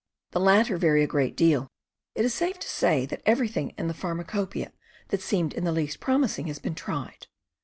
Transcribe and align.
The 0.31 0.39
latter 0.39 0.77
vary 0.77 1.03
a 1.03 1.07
great 1.07 1.35
deal. 1.37 1.67
It 2.15 2.25
is 2.25 2.33
safe 2.33 2.57
to 2.61 2.67
say 2.67 3.05
that 3.05 3.21
everything 3.23 3.75
in 3.77 3.87
the 3.87 3.93
pharmacopoeia 3.93 4.71
that 5.09 5.21
seemed 5.21 5.53
in 5.53 5.63
the 5.63 5.71
least 5.71 5.99
promising 5.99 6.47
has 6.47 6.57
been 6.57 6.73
tried. 6.73 7.27